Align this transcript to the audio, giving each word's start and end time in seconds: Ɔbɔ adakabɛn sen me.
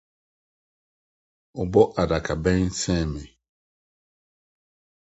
Ɔbɔ 1.61 1.81
adakabɛn 2.01 2.61
sen 2.79 3.05
me. 3.11 3.23